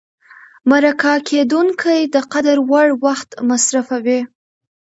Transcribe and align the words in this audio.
مرکه 0.69 1.13
کېدونکی 1.29 1.99
د 2.15 2.17
قدر 2.31 2.57
وړ 2.71 2.87
وخت 3.05 3.29
مصرفوي. 3.49 4.19